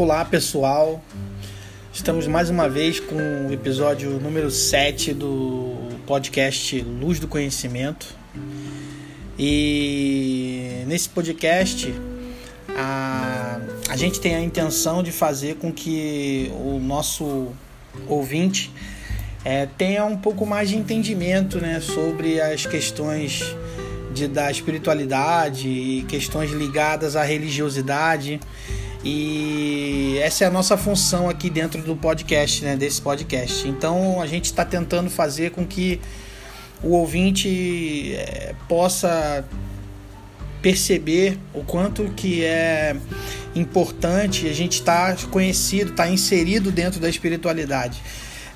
[0.00, 1.04] Olá pessoal,
[1.92, 5.76] estamos mais uma vez com o episódio número 7 do
[6.06, 8.06] podcast Luz do Conhecimento.
[9.38, 11.94] E nesse podcast
[12.74, 13.60] a,
[13.90, 17.48] a gente tem a intenção de fazer com que o nosso
[18.08, 18.72] ouvinte
[19.44, 23.54] é, tenha um pouco mais de entendimento né, sobre as questões
[24.14, 28.40] de, da espiritualidade e questões ligadas à religiosidade.
[29.02, 33.66] E essa é a nossa função aqui dentro do podcast, né, desse podcast.
[33.66, 36.00] Então a gente está tentando fazer com que
[36.82, 39.44] o ouvinte é, possa
[40.60, 42.94] perceber o quanto que é
[43.54, 48.02] importante a gente estar tá conhecido, estar tá inserido dentro da espiritualidade.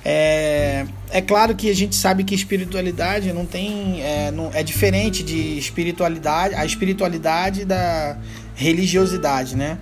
[0.07, 5.23] É, é claro que a gente sabe que espiritualidade não tem é, não, é diferente
[5.23, 8.15] de espiritualidade a espiritualidade da
[8.53, 9.79] religiosidade, né?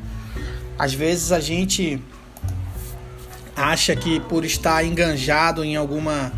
[0.84, 1.98] Às vezes a gente
[3.56, 6.34] acha que por estar enganjado em alguma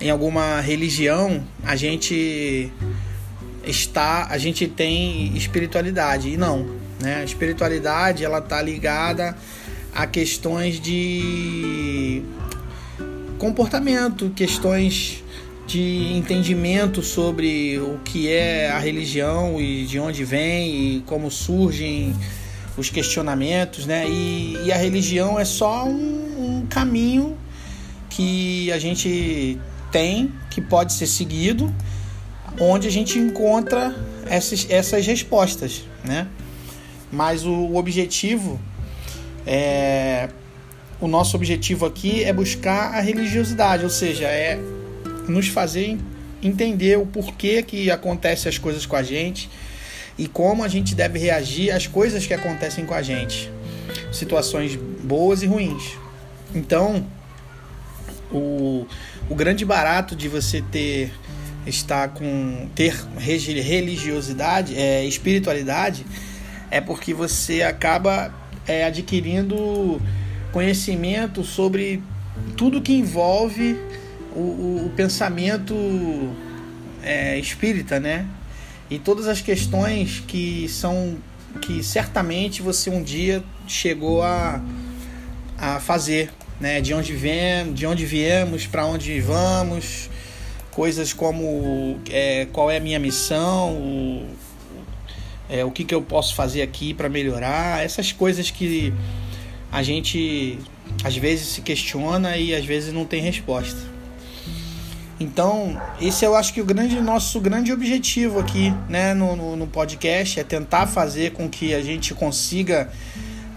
[0.00, 2.72] em alguma religião a gente
[3.62, 6.66] está a gente tem espiritualidade e não,
[6.98, 7.16] né?
[7.16, 9.36] A espiritualidade ela tá ligada
[9.94, 12.22] a questões de
[13.38, 15.22] comportamento, questões
[15.66, 22.16] de entendimento sobre o que é a religião e de onde vem e como surgem
[22.78, 24.08] os questionamentos, né?
[24.08, 27.36] E, e a religião é só um, um, caminho
[28.08, 29.58] que a gente
[29.90, 31.74] tem, que pode ser seguido,
[32.60, 33.94] onde a gente encontra
[34.26, 36.28] essas, essas respostas, né?
[37.10, 38.60] Mas o, o objetivo
[39.46, 40.28] é
[41.00, 44.58] o nosso objetivo aqui é buscar a religiosidade, ou seja, é
[45.28, 45.96] nos fazer
[46.42, 49.48] entender o porquê que acontecem as coisas com a gente
[50.18, 53.50] e como a gente deve reagir às coisas que acontecem com a gente,
[54.12, 55.96] situações boas e ruins.
[56.54, 57.06] Então,
[58.32, 58.86] o,
[59.28, 61.12] o grande barato de você ter
[61.66, 66.04] estar com ter religiosidade, é, espiritualidade,
[66.70, 68.32] é porque você acaba
[68.66, 70.00] é, adquirindo
[70.50, 72.02] conhecimento sobre
[72.56, 73.78] tudo que envolve
[74.34, 75.74] o, o, o pensamento
[77.02, 78.26] é, espírita, né?
[78.90, 81.18] E todas as questões que são
[81.62, 84.62] que certamente você um dia chegou a,
[85.56, 86.80] a fazer, né?
[86.80, 90.08] De onde vem, de onde viemos, para onde vamos,
[90.70, 94.26] coisas como é, qual é a minha missão, o,
[95.48, 98.92] é, o que, que eu posso fazer aqui para melhorar, essas coisas que
[99.70, 100.58] a gente
[101.04, 103.97] às vezes se questiona e às vezes não tem resposta.
[105.20, 109.66] Então, esse eu acho que o grande nosso grande objetivo aqui, né, no, no, no
[109.66, 112.88] podcast é tentar fazer com que a gente consiga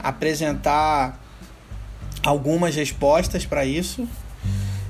[0.01, 1.23] apresentar
[2.23, 4.07] algumas respostas para isso.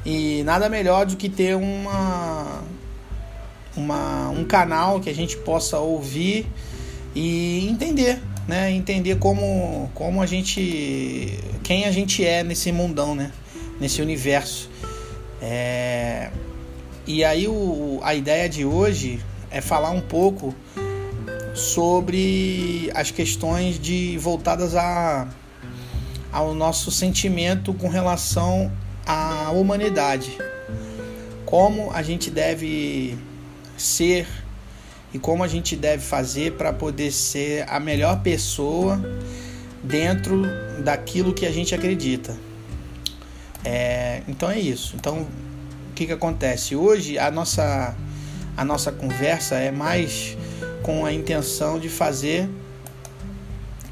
[0.06, 2.64] E nada melhor do que ter uma,
[3.76, 6.48] uma um canal que a gente possa ouvir
[7.14, 13.32] e entender né, entender como, como a gente, quem a gente é nesse mundão, né,
[13.80, 14.70] nesse universo.
[15.42, 16.30] É,
[17.06, 19.20] e aí o, a ideia de hoje
[19.50, 20.56] é falar um pouco
[21.54, 25.28] sobre as questões de voltadas a,
[26.32, 28.72] ao nosso sentimento com relação
[29.06, 30.38] à humanidade.
[31.46, 33.18] Como a gente deve
[33.78, 34.28] ser
[35.14, 39.02] e como a gente deve fazer para poder ser a melhor pessoa
[39.84, 40.44] dentro
[40.84, 42.38] daquilo que a gente acredita.
[43.66, 44.96] É, então é isso.
[44.96, 45.28] Então
[46.02, 46.76] que, que acontece?
[46.76, 47.96] Hoje a nossa,
[48.58, 50.36] a nossa conversa é mais
[50.82, 52.50] com a intenção de fazer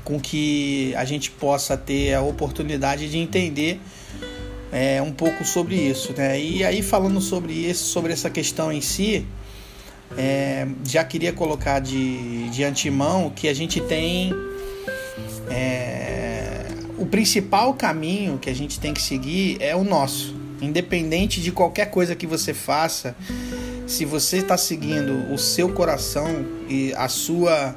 [0.04, 3.80] com que a gente possa ter a oportunidade de entender
[4.72, 6.12] é, um pouco sobre isso.
[6.18, 6.42] Né?
[6.42, 9.28] E aí falando sobre isso, sobre essa questão em si,
[10.18, 14.34] é, já queria colocar de, de antemão que a gente tem
[15.48, 16.66] é,
[16.98, 20.39] o principal caminho que a gente tem que seguir é o nosso.
[20.62, 23.16] Independente de qualquer coisa que você faça,
[23.88, 27.76] se você está seguindo o seu coração e a sua.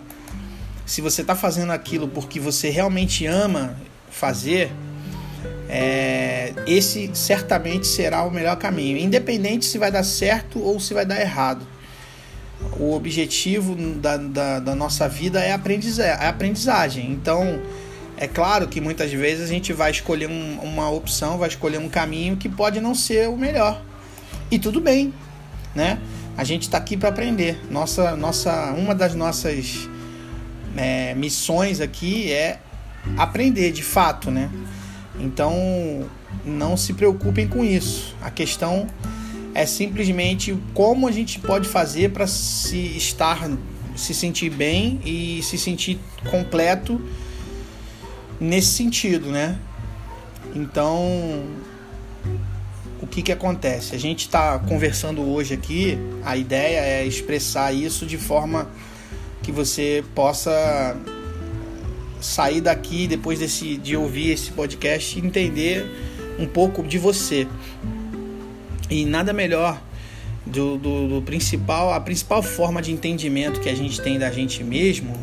[0.84, 3.76] Se você está fazendo aquilo porque você realmente ama
[4.10, 4.70] fazer,
[5.68, 11.06] é, esse certamente será o melhor caminho, independente se vai dar certo ou se vai
[11.06, 11.66] dar errado
[12.78, 17.10] o objetivo da, da, da nossa vida é, aprendiza é aprendizagem.
[17.10, 17.60] Então,
[18.22, 21.88] é claro que muitas vezes a gente vai escolher um, uma opção, vai escolher um
[21.88, 23.82] caminho que pode não ser o melhor.
[24.48, 25.12] E tudo bem,
[25.74, 25.98] né?
[26.36, 27.58] A gente está aqui para aprender.
[27.68, 29.88] Nossa, nossa, uma das nossas
[30.76, 32.60] é, missões aqui é
[33.16, 34.48] aprender de fato, né?
[35.18, 36.08] Então
[36.44, 38.14] não se preocupem com isso.
[38.22, 38.86] A questão
[39.52, 43.50] é simplesmente como a gente pode fazer para se estar,
[43.96, 45.98] se sentir bem e se sentir
[46.30, 47.00] completo
[48.42, 49.58] nesse sentido, né?
[50.54, 51.44] Então,
[53.00, 53.94] o que que acontece?
[53.94, 58.68] A gente está conversando hoje aqui, a ideia é expressar isso de forma
[59.42, 60.96] que você possa
[62.20, 65.86] sair daqui depois desse, de ouvir esse podcast e entender
[66.38, 67.46] um pouco de você.
[68.90, 69.80] E nada melhor
[70.44, 74.62] do, do, do, principal, a principal forma de entendimento que a gente tem da gente
[74.62, 75.16] mesmo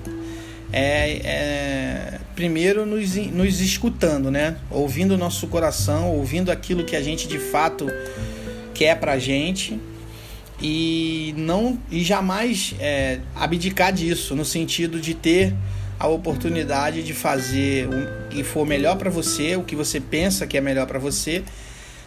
[0.71, 4.55] é, é primeiro nos, nos escutando, né?
[4.71, 7.85] Ouvindo o nosso coração, ouvindo aquilo que a gente de fato
[8.73, 9.77] quer pra gente
[10.61, 15.53] e não e jamais é, abdicar disso no sentido de ter
[15.99, 20.57] a oportunidade de fazer o que for melhor para você, o que você pensa que
[20.57, 21.43] é melhor para você,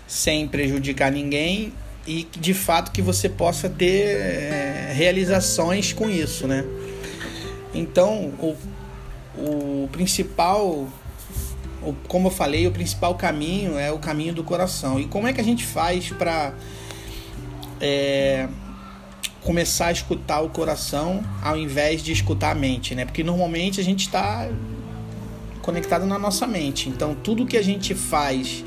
[0.06, 1.74] sem prejudicar ninguém
[2.06, 6.64] e de fato que você possa ter é, realizações com isso, né?
[7.74, 8.56] Então, o,
[9.36, 10.88] o principal,
[12.08, 15.00] como eu falei, o principal caminho é o caminho do coração.
[15.00, 16.54] E como é que a gente faz para
[17.80, 18.48] é,
[19.42, 23.04] começar a escutar o coração ao invés de escutar a mente, né?
[23.04, 24.48] Porque normalmente a gente está
[25.60, 26.88] conectado na nossa mente.
[26.88, 28.64] Então tudo que a gente faz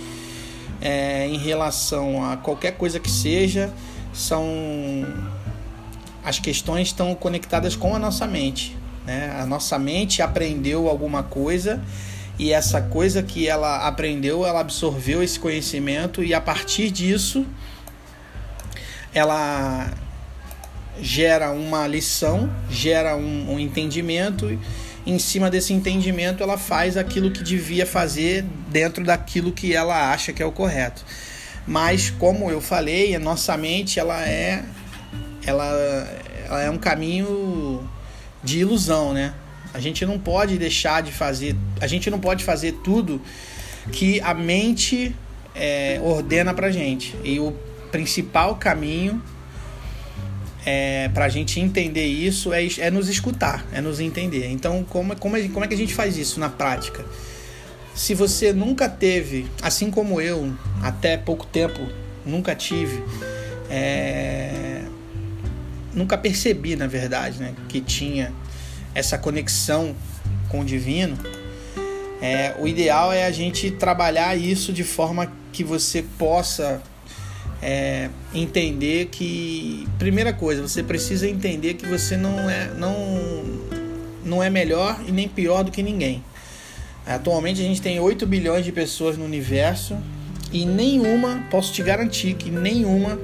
[0.82, 3.72] é, em relação a qualquer coisa que seja
[4.14, 4.46] são
[6.24, 8.76] as questões estão conectadas com a nossa mente.
[9.06, 9.36] Né?
[9.40, 11.82] A nossa mente aprendeu alguma coisa
[12.38, 17.46] e essa coisa que ela aprendeu, ela absorveu esse conhecimento e a partir disso
[19.14, 19.90] ela
[21.02, 24.60] gera uma lição, gera um, um entendimento, e
[25.06, 30.34] em cima desse entendimento ela faz aquilo que devia fazer dentro daquilo que ela acha
[30.34, 31.06] que é o correto.
[31.66, 34.64] Mas como eu falei, a nossa mente ela é
[35.46, 35.66] ela,
[36.46, 37.75] ela é um caminho
[38.46, 39.34] de ilusão, né?
[39.74, 43.22] A gente não pode deixar de fazer, a gente não pode fazer tudo
[43.92, 45.14] que a mente
[45.54, 47.14] é, ordena pra gente.
[47.24, 47.52] E o
[47.92, 49.22] principal caminho
[50.66, 54.48] é, para a gente entender isso é, é nos escutar, é nos entender.
[54.50, 57.06] Então, como, como, como é que a gente faz isso na prática?
[57.94, 61.80] Se você nunca teve, assim como eu, até pouco tempo,
[62.26, 63.02] nunca tive,
[63.70, 64.75] é,
[65.96, 68.32] nunca percebi, na verdade, né, que tinha
[68.94, 69.96] essa conexão
[70.50, 71.18] com o divino,
[72.22, 76.82] é, o ideal é a gente trabalhar isso de forma que você possa
[77.62, 82.96] é, entender que primeira coisa você precisa entender que você não é não
[84.24, 86.24] não é melhor e nem pior do que ninguém.
[87.06, 89.96] Atualmente a gente tem 8 bilhões de pessoas no universo
[90.52, 93.20] e nenhuma posso te garantir que nenhuma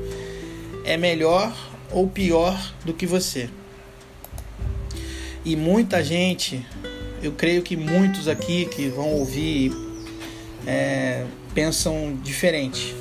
[0.85, 1.51] é melhor
[1.91, 3.49] ou pior do que você
[5.43, 6.65] e muita gente
[7.21, 9.71] eu creio que muitos aqui que vão ouvir
[10.65, 12.95] é, pensam diferente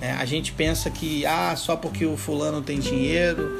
[0.00, 3.58] é, a gente pensa que ah, só porque o fulano tem dinheiro,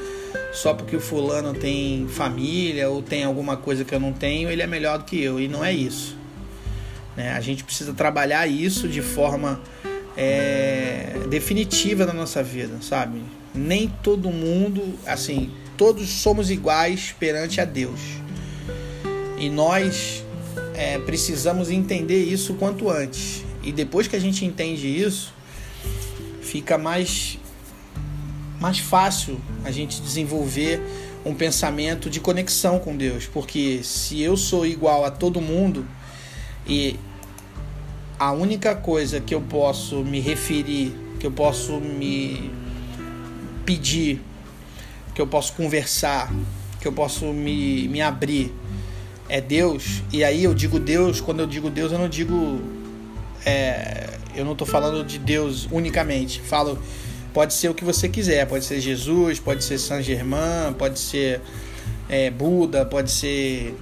[0.52, 4.62] só porque o fulano tem família ou tem alguma coisa que eu não tenho, ele
[4.62, 5.41] é melhor do que eu.
[5.41, 6.17] E não é isso.
[7.17, 7.32] Né?
[7.32, 9.60] A gente precisa trabalhar isso de forma
[10.17, 13.22] é, definitiva na nossa vida, sabe?
[13.56, 18.01] Nem todo mundo, assim, todos somos iguais perante a Deus.
[19.39, 20.25] E nós
[20.75, 23.44] é, precisamos entender isso quanto antes.
[23.63, 25.34] E depois que a gente entende isso,
[26.41, 27.39] fica mais,
[28.60, 30.81] mais fácil a gente desenvolver
[31.25, 35.84] um pensamento de conexão com Deus, porque se eu sou igual a todo mundo
[36.65, 36.96] e
[38.19, 42.51] a única coisa que eu posso me referir, que eu posso me
[43.67, 44.23] pedir,
[45.15, 46.32] que eu posso conversar,
[46.81, 48.55] que eu posso me, me abrir
[49.29, 52.61] é Deus, e aí eu digo Deus, quando eu digo Deus, eu não digo
[53.44, 56.41] é, eu não estou falando de Deus unicamente.
[56.41, 56.79] Falo,
[57.32, 58.46] pode ser o que você quiser.
[58.46, 61.41] Pode ser Jesus, pode ser Saint Germain, pode ser
[62.08, 63.75] é, Buda, pode ser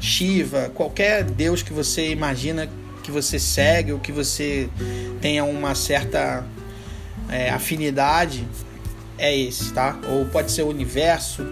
[0.00, 2.70] Shiva, qualquer Deus que você imagina
[3.02, 4.68] que você segue ou que você
[5.20, 6.46] tenha uma certa
[7.28, 8.46] é, afinidade,
[9.18, 9.98] é esse, tá?
[10.08, 11.44] Ou pode ser o universo,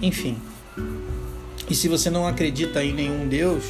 [0.00, 0.38] enfim.
[1.68, 3.64] E se você não acredita em nenhum Deus,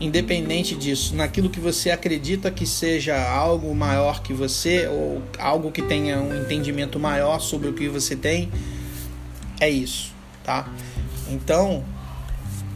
[0.00, 5.82] independente disso, naquilo que você acredita que seja algo maior que você ou algo que
[5.82, 8.50] tenha um entendimento maior sobre o que você tem,
[9.60, 10.68] é isso, tá?
[11.30, 11.84] Então,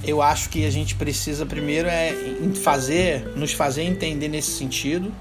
[0.05, 2.15] eu acho que a gente precisa primeiro é
[2.63, 5.13] fazer, nos fazer entender nesse sentido,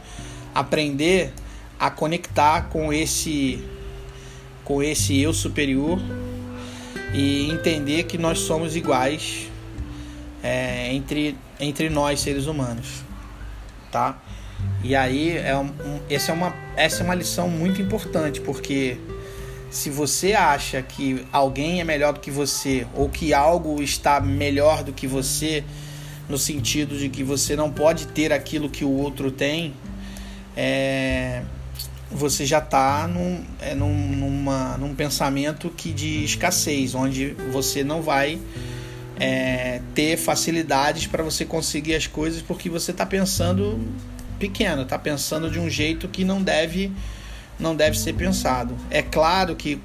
[0.54, 1.34] aprender
[1.80, 3.64] a conectar com esse
[4.68, 5.98] com esse eu superior
[7.14, 9.50] e entender que nós somos iguais
[10.44, 13.02] é, entre, entre nós seres humanos,
[13.90, 14.22] tá?
[14.84, 15.72] E aí é um,
[16.10, 18.98] essa é uma essa é uma lição muito importante porque
[19.72, 24.84] se você acha que alguém é melhor do que você ou que algo está melhor
[24.84, 25.64] do que você
[26.28, 29.74] no sentido de que você não pode ter aquilo que o outro tem,
[30.58, 31.42] é,
[32.12, 38.02] você já está num, é, num, numa, num pensamento que de escassez, onde você não
[38.02, 38.40] vai
[39.20, 43.80] é, ter facilidades para você conseguir as coisas porque você está pensando
[44.40, 46.92] pequeno, está pensando de um jeito que não deve,
[47.60, 48.76] não deve ser pensado.
[48.90, 49.80] É claro que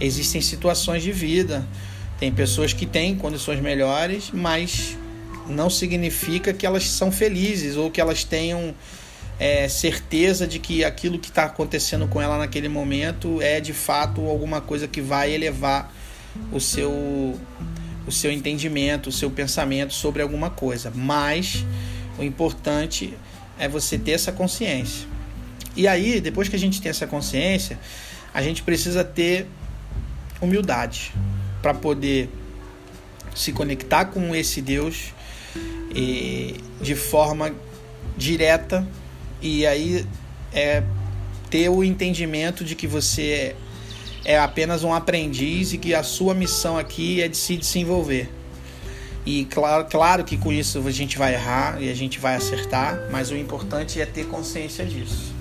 [0.00, 1.66] existem situações de vida,
[2.18, 4.96] tem pessoas que têm condições melhores, mas
[5.48, 8.74] não significa que elas são felizes ou que elas tenham
[9.38, 14.26] é, certeza de que aquilo que está acontecendo com ela naquele momento é de fato
[14.26, 15.92] alguma coisa que vai elevar
[16.50, 17.38] o seu
[18.06, 20.92] o seu entendimento, o seu pensamento sobre alguma coisa.
[20.94, 21.64] Mas
[22.18, 23.14] o importante
[23.58, 25.06] é você ter essa consciência.
[25.76, 27.78] E aí, depois que a gente tem essa consciência,
[28.34, 29.46] a gente precisa ter
[30.40, 31.12] humildade
[31.62, 32.28] para poder
[33.34, 35.14] se conectar com esse Deus
[36.80, 37.54] de forma
[38.16, 38.86] direta
[39.42, 40.06] e aí
[40.52, 40.82] é
[41.50, 43.56] ter o entendimento de que você
[44.24, 48.30] é apenas um aprendiz e que a sua missão aqui é de se desenvolver.
[49.26, 53.08] E claro, claro que com isso a gente vai errar e a gente vai acertar,
[53.10, 55.32] mas o importante é ter consciência disso.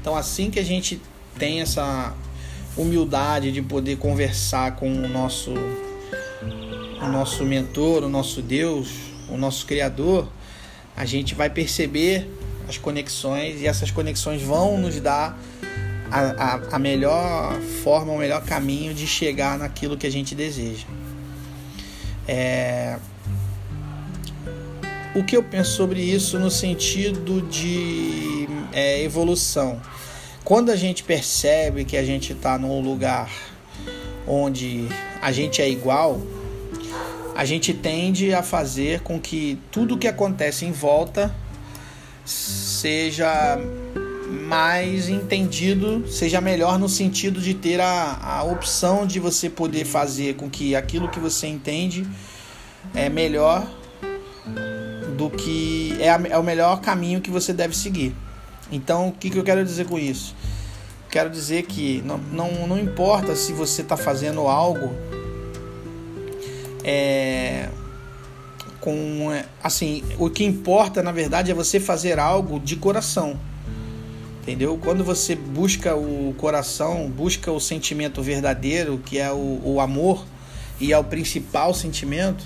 [0.00, 1.00] Então, assim que a gente
[1.38, 2.14] tem essa
[2.76, 5.52] humildade de poder conversar com o nosso,
[7.00, 8.90] o nosso mentor, o nosso Deus,
[9.28, 10.28] o nosso Criador,
[10.96, 12.28] a gente vai perceber
[12.68, 15.38] as conexões e essas conexões vão nos dar
[16.10, 20.86] a, a, a melhor forma, o melhor caminho de chegar naquilo que a gente deseja.
[22.26, 22.96] É...
[25.14, 29.80] O que eu penso sobre isso no sentido de é, evolução?
[30.44, 33.30] Quando a gente percebe que a gente está num lugar
[34.26, 34.88] onde
[35.22, 36.20] a gente é igual,
[37.34, 41.34] a gente tende a fazer com que tudo que acontece em volta
[42.24, 43.58] seja
[44.48, 50.34] mais entendido, seja melhor no sentido de ter a, a opção de você poder fazer
[50.36, 52.06] com que aquilo que você entende
[52.94, 53.66] é melhor
[55.16, 58.14] do que é, a, é o melhor caminho que você deve seguir.
[58.70, 60.34] Então, o que, que eu quero dizer com isso?
[61.10, 64.92] Quero dizer que não, não, não importa se você está fazendo algo
[66.82, 67.68] é,
[68.84, 69.30] com
[69.62, 73.40] assim, o que importa na verdade é você fazer algo de coração.
[74.42, 74.78] Entendeu?
[74.78, 80.26] Quando você busca o coração, busca o sentimento verdadeiro, que é o, o amor,
[80.78, 82.44] e é o principal sentimento,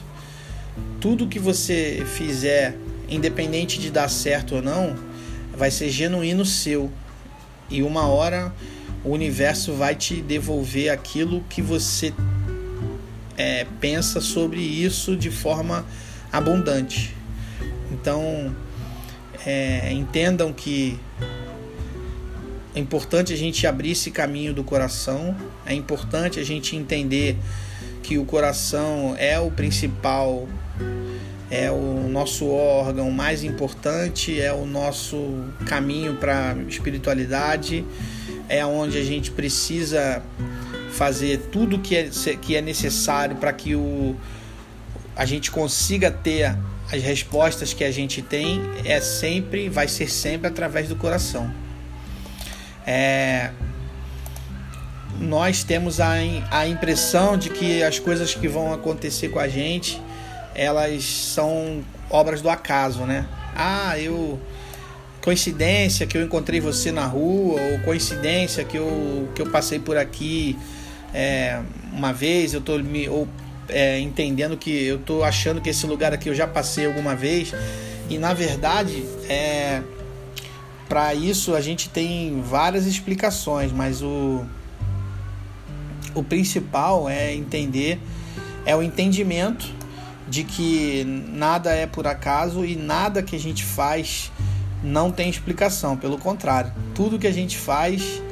[1.00, 2.76] tudo que você fizer,
[3.09, 4.95] independente de dar certo ou não,
[5.57, 6.88] vai ser genuíno seu.
[7.68, 8.54] E uma hora
[9.04, 12.14] o universo vai te devolver aquilo que você
[13.37, 15.85] é, pensa sobre isso de forma
[16.33, 17.15] abundante.
[17.91, 18.55] Então,
[19.47, 20.99] é, entendam que
[22.75, 25.35] é importante a gente abrir esse caminho do coração,
[25.67, 27.37] é importante a gente entender
[28.03, 30.47] que o coração é o principal,
[31.51, 37.85] é o nosso órgão mais importante, é o nosso caminho para espiritualidade,
[38.49, 40.23] é onde a gente precisa
[40.93, 44.17] fazer tudo que é, que é necessário para que o,
[45.19, 46.57] a gente consiga ter
[46.91, 51.53] as respostas que a gente tem é sempre, vai ser sempre através do coração.
[52.87, 53.51] É,
[55.19, 56.13] nós temos a,
[56.53, 60.01] a impressão de que as coisas que vão acontecer com a gente,
[60.55, 63.27] elas são obras do acaso, né?
[63.57, 64.41] Ah, eu
[65.21, 69.97] coincidência que eu encontrei você na rua ou coincidência que eu, que eu passei por
[69.97, 70.57] aqui
[71.13, 71.61] é,
[71.93, 73.27] uma vez, eu tô me ou
[73.69, 77.53] é, entendendo que eu tô achando que esse lugar aqui eu já passei alguma vez.
[78.09, 79.83] E na verdade é,
[80.89, 84.45] para isso a gente tem várias explicações, mas o,
[86.15, 88.01] o principal é entender
[88.65, 89.67] é o entendimento
[90.29, 94.31] de que nada é por acaso e nada que a gente faz
[94.83, 98.23] não tem explicação, pelo contrário, tudo que a gente faz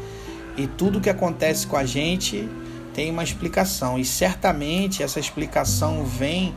[0.57, 2.49] e tudo que acontece com a gente
[2.97, 6.55] tem uma explicação e certamente essa explicação vem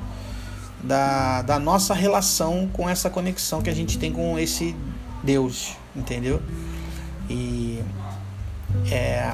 [0.81, 4.73] da, da nossa relação com essa conexão que a gente tem com esse
[5.21, 6.41] Deus, entendeu?
[7.29, 7.83] E
[8.89, 9.33] é,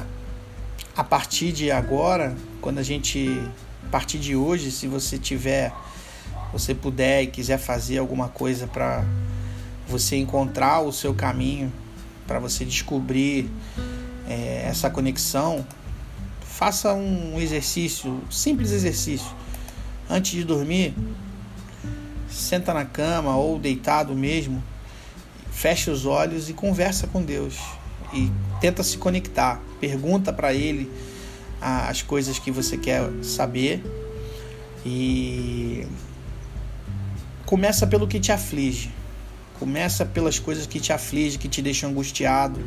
[0.96, 3.40] a partir de agora, quando a gente,
[3.86, 5.72] a partir de hoje, se você tiver,
[6.52, 9.04] você puder e quiser fazer alguma coisa para
[9.86, 11.72] você encontrar o seu caminho,
[12.26, 13.48] para você descobrir
[14.28, 15.64] é, essa conexão,
[16.56, 19.28] faça um exercício, simples exercício.
[20.08, 20.94] Antes de dormir,
[22.30, 24.64] senta na cama ou deitado mesmo,
[25.50, 27.58] fecha os olhos e conversa com Deus
[28.10, 29.60] e tenta se conectar.
[29.78, 30.90] Pergunta para Ele
[31.60, 33.84] as coisas que você quer saber
[34.84, 35.86] e
[37.44, 38.90] começa pelo que te aflige.
[39.58, 42.58] Começa pelas coisas que te afligem, que te deixam angustiado,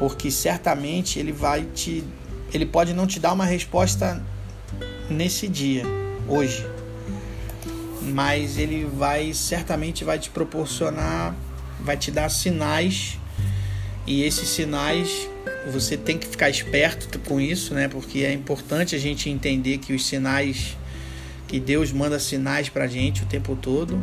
[0.00, 2.02] porque certamente ele vai te
[2.52, 4.22] ele pode não te dar uma resposta
[5.08, 5.84] nesse dia,
[6.26, 6.66] hoje.
[8.02, 11.34] Mas ele vai certamente vai te proporcionar,
[11.80, 13.18] vai te dar sinais
[14.06, 15.28] e esses sinais
[15.70, 17.88] você tem que ficar esperto com isso, né?
[17.88, 20.76] Porque é importante a gente entender que os sinais
[21.46, 24.02] que Deus manda sinais para a gente o tempo todo,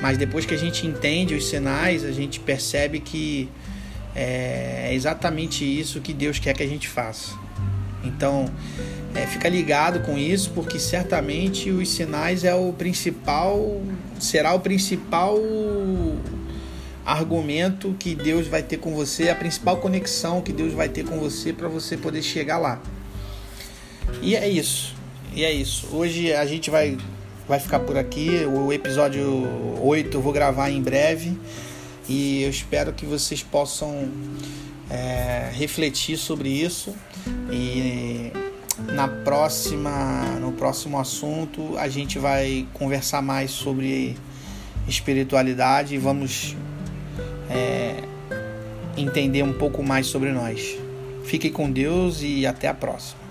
[0.00, 3.48] mas depois que a gente entende os sinais, a gente percebe que
[4.16, 7.36] é exatamente isso que Deus quer que a gente faça.
[8.02, 8.46] Então,
[9.14, 13.82] é, fica ligado com isso, porque certamente os sinais é o principal,
[14.18, 15.38] será o principal
[17.04, 21.18] argumento que Deus vai ter com você, a principal conexão que Deus vai ter com
[21.18, 22.80] você para você poder chegar lá.
[24.22, 24.94] E é isso.
[25.34, 25.88] E é isso.
[25.92, 26.96] Hoje a gente vai
[27.46, 28.44] vai ficar por aqui.
[28.46, 29.22] O episódio
[29.82, 31.38] 8 eu vou gravar em breve.
[32.08, 34.08] E eu espero que vocês possam
[34.90, 36.94] é, refletir sobre isso.
[37.50, 38.32] E
[38.92, 44.16] na próxima, no próximo assunto, a gente vai conversar mais sobre
[44.86, 46.56] espiritualidade e vamos
[47.50, 48.02] é,
[48.96, 50.76] entender um pouco mais sobre nós.
[51.24, 53.25] Fique com Deus e até a próxima.